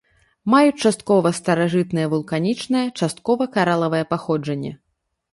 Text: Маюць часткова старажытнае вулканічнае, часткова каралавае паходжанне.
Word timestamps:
Маюць 0.51 0.81
часткова 0.89 1.31
старажытнае 1.39 2.05
вулканічнае, 2.13 2.81
часткова 3.01 3.47
каралавае 3.57 4.01
паходжанне. 4.15 4.73